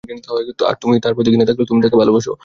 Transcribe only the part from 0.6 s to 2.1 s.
আর তুমি, তার প্রতি ঘৃণা থাকলেও তুমি তাকে